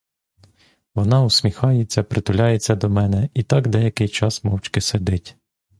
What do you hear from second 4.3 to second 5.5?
мовчки сидить.